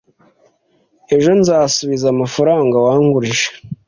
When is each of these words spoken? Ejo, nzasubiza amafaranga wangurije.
Ejo, 1.15 1.29
nzasubiza 1.39 2.05
amafaranga 2.09 2.75
wangurije. 2.85 3.49